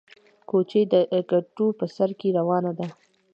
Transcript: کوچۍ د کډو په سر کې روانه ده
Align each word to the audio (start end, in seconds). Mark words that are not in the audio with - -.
کوچۍ 0.49 0.83
د 0.91 0.93
کډو 1.29 1.67
په 1.79 1.85
سر 1.95 2.09
کې 2.19 2.29
روانه 2.37 2.71
ده 2.77 2.87